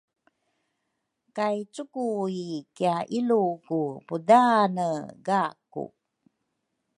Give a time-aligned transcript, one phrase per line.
[1.35, 2.43] Kay cukui
[2.75, 4.87] kiailuku pudaane
[5.27, 5.85] gaku.